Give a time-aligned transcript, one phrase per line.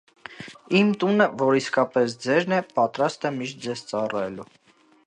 [0.79, 4.53] -Իմ տունը, որ իսկապես ձերն է, պատրաստ է միշտ ձեզ ծառայելու: